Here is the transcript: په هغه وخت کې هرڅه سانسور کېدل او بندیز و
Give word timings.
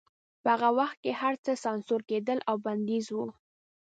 په 0.43 0.47
هغه 0.55 0.69
وخت 0.79 0.97
کې 1.03 1.11
هرڅه 1.21 1.51
سانسور 1.63 2.01
کېدل 2.09 2.39
او 2.49 2.55
بندیز 2.65 3.05
و 3.11 3.17